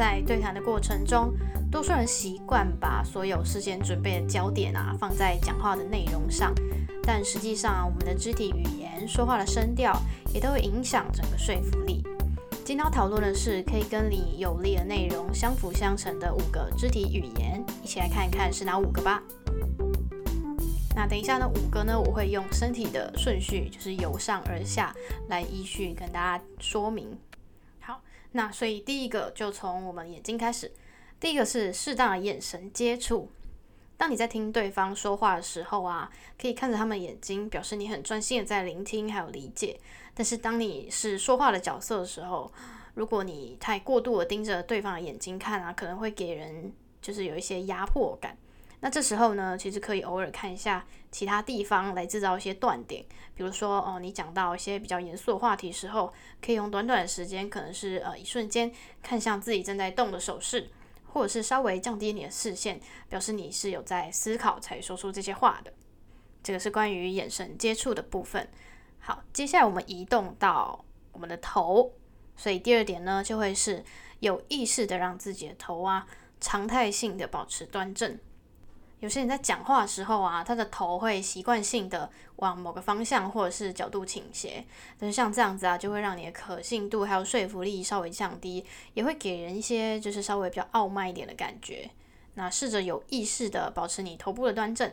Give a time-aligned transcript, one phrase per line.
[0.00, 1.30] 在对谈的过程中，
[1.70, 6.54] 多数人习惯把所有事先准备的焦点啊放在讲话的内容上，
[7.02, 9.94] 但实际上啊，我们的肢体语言、说话的声调
[10.32, 12.02] 也都会影响整个说服力。
[12.64, 19.22] 今天要讨论的是可以跟你有利的内容相辅相成的五个肢体语言，一起来看一看是哪五个吧。
[20.96, 24.94] 那等一下呢，五个呢，我会用身体的顺序，就是由上而下
[25.28, 27.06] 来依序跟大家说明。
[28.32, 30.72] 那所以第一个就从我们眼睛开始。
[31.18, 33.28] 第一个是适当的眼神接触。
[33.96, 39.78] 当你在听对方说话的时候啊，可以看着他们眼睛，表示你很专心的在聆听还有理解。
[40.14, 42.50] 但是当你是说话的角色的时候，
[42.94, 46.72] 如果你太过度的盯着对方的眼睛看啊，可能会给人
[47.02, 48.36] 就是有一些压迫感。
[48.82, 58.72] 那这时候呢，其实可以偶尔看一下其他地方来制造一些断点，比如说哦，你讲到一些比较严肃的话题时候，可以用短短的时间，可能是呃一瞬间
[59.02, 60.70] 看向自己正在动的手势，
[61.12, 65.72] 或者是稍微降低你的视线，表示你是有在思考才说出这些话的。
[66.42, 68.48] 这个是关于眼神接触的部分。
[68.98, 71.92] 好，接下来我们移动到我们的头，
[72.34, 73.84] 所以第二点呢，就会是
[74.20, 76.06] 有意识的让自己的头啊
[76.40, 78.18] 常态性的保持端正。
[79.00, 84.64] 有些人在讲话的时候啊，他的头会习惯性的往某个方向或者是角度倾斜，
[84.98, 91.90] 但是像这样子啊，就会让你的可信度还有说服力稍微降低，也会给人一些就是稍微比较傲慢一点的感觉。
[92.34, 94.92] 那试着有意识的保持你头部的端正，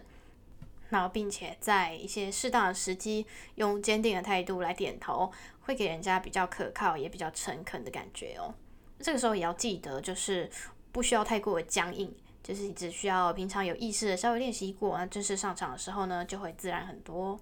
[0.90, 8.54] 那并且在一些适当的时机，用坚定的态度来点头，会给人家比较可靠也比较诚恳的感觉哦。
[9.00, 10.50] 这个时候也要记得，就是
[10.94, 12.16] 不需要太过的僵硬。
[12.48, 17.38] 就是只需要平常有意识的稍微练习过，那正式上场的时候呢，就会自然很多。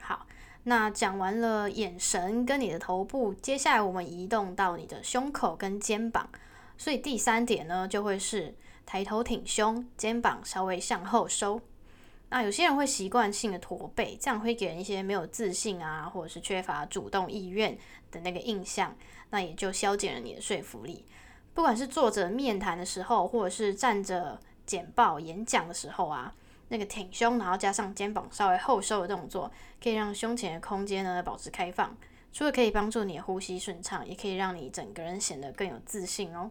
[0.00, 0.24] 好，
[0.62, 6.30] 那讲完了眼神跟你的头部，接下来我们移动到你的胸口跟肩膀。
[6.78, 8.54] 所以第三点呢，就会是
[8.86, 11.60] 抬头挺胸，肩膀稍微向后收。
[12.28, 17.76] 那有些人会习惯性的驼背，这样会给人一些没有自信啊，或者是缺乏主动意愿
[18.12, 18.96] 的那个印象，
[19.30, 21.04] 那也就消减了你的说服力。
[21.54, 26.32] 不管是坐着面谈的时候，或者是站着简报演讲的时候啊，
[26.68, 29.50] 那个挺胸，然后加上肩膀稍微后收的动作，
[29.82, 31.96] 可以让胸前的空间呢保持开放。
[32.32, 36.50] 除了可以帮助你的呼吸顺畅，也可以让你整个人显得更有自信哦。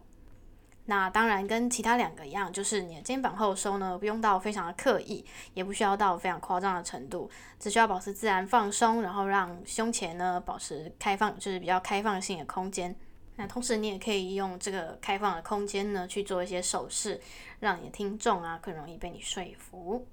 [0.84, 5.24] 那当然跟其他两个一样，就是你的肩膀后收呢，不用到非常的刻意，
[5.54, 12.94] 也不需要到非常夸张的程度，只需要保持自然放松，然后让胸前呢保持开放，就是比较开放性的空间。
[13.36, 17.20] 那同时，你也可以用这个开放的空间呢，去做一些手势，
[17.60, 20.06] 让你的听众啊更容易被你说服。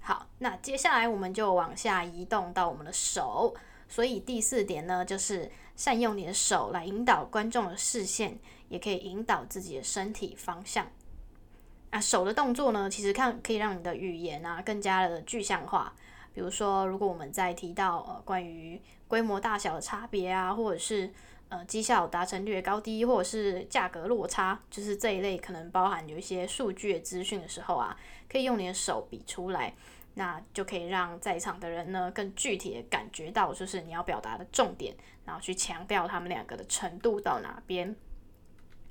[0.00, 3.54] 好，那接下来我们就往下移动到我们的手，
[3.88, 8.38] 所以第四点呢，就是善用你的手来引导观众的视线，
[8.68, 10.86] 也可以引导自己的身体方向。
[11.90, 15.94] 啊，手的动作呢，其实看可以让你的语言啊更加的具象化。
[16.32, 21.12] 比如说，如果我们在提到呃关于规模大小的差别啊，或者是
[21.50, 27.96] 呃，绩效达成率高低，或者是价格落差，就是这一类可能包含有一些数据的资讯的时候啊，
[28.28, 29.74] 可以用你的手比出来，
[30.14, 34.94] 那就可以让在场的人呢更具体的感觉到，就是你要表达的重点，
[35.24, 37.96] 然后去强调他们两个的程度到哪边。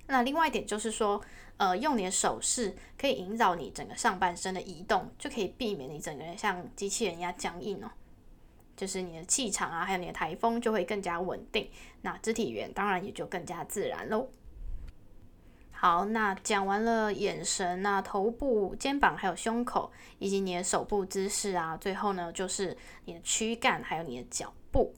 [0.07, 1.21] 那另外一点就是说，
[1.55, 7.89] 呃，用你的手势可以引导你整个上半身的移动，就可以避免你整个人像机器人一样僵硬哦。
[8.79, 11.69] 就是你的气场啊，还有你的台风就会更加稳定，
[12.01, 14.29] 那肢体语言当然也就更加自然喽。
[15.69, 24.93] 好，那讲完了眼神啊、头部、肩膀，还有胸口，以及你的手部姿势啊，最后呢就是你的躯干，还有你的脚步。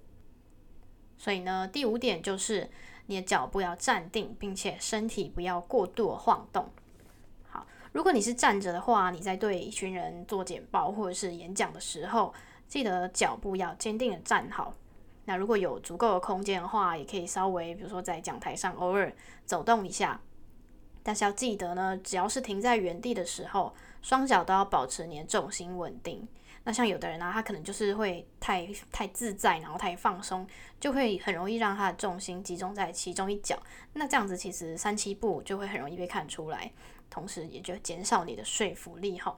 [1.17, 2.69] 所以呢，第五点就是
[3.07, 6.69] 你的脚步要站定，并且身体不要过度晃动。
[7.49, 12.31] 好，如果你是站着的话，你在对一群人做简报或者是演讲的时候。
[12.71, 14.73] 记得脚步要坚定的站好。
[15.25, 19.13] 那如果有足够的空间的话，也可以稍微，比如说在讲台上偶尔
[19.45, 20.21] 走动一下。
[21.03, 26.25] 但是要记得呢，只要是停在原地的时候，双脚都要保持你的重心稳定。
[26.63, 30.47] 那像有的人呢，他可能就是会太太自在，然后太放松，
[30.79, 33.61] 就会很容易让他的重心集中在其中一脚。
[33.91, 36.71] 那这样子其实三七步就会很容易被看出来，
[37.09, 39.37] 同时也就减少你的说服力哈。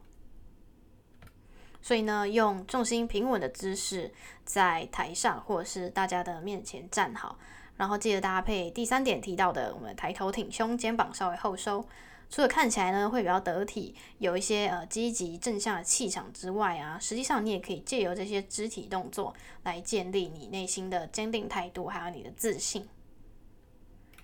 [1.83, 4.09] 所以呢，用重心平稳的姿势
[4.45, 7.37] 在台上或者是大家的面前站好，
[7.75, 11.85] 然后记得搭配第三点提到的，我们抬头挺胸，肩膀稍微后收。
[12.29, 22.87] 除了看起来呢会比较得体，有一些呃积极正向的气场之外啊，实际上你也可以借由这些肢体动作来建立你内心的坚定态度，还有你的自信。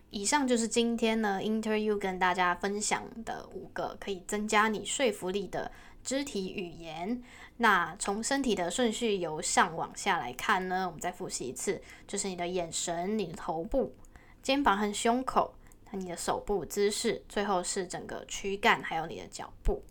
[0.09, 5.71] 以上就是今天呢 Interview 跟大家分享的五个可以增加你说服力的
[6.04, 7.22] 肢体语言。
[7.57, 13.94] 那从身体的顺序由上往下来看呢，我们再复习一次，就是你的眼神、你的头部、
[14.42, 15.54] 肩膀和胸口、
[15.92, 19.84] 你的手部姿势，最后是整个躯干，还有你的脚步。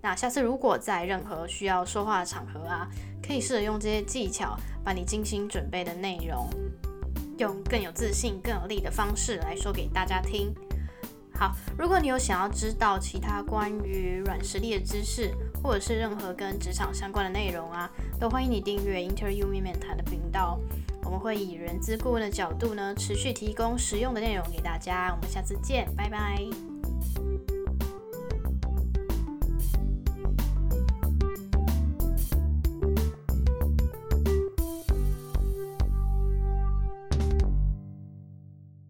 [0.00, 2.88] 那下次如果在任何需要说话的场合啊，
[3.20, 6.48] 可以试着用这些技巧，把你精心准备的内容。
[7.38, 10.52] 用更有自信、更有力的方式来说给大家听。
[11.38, 15.32] 好，如果你有想要知道其他关于软实力的知识，
[15.62, 17.88] 或者是任何跟职场相关的内容啊，
[18.18, 20.58] 都欢迎你订阅 Interview 面面谈的频道。
[21.04, 25.14] 我们会以人资顾问的角度呢，持续提供实用的内容给大家。
[25.14, 26.77] 我们下次见，拜拜。